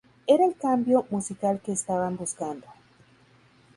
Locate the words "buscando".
2.17-2.65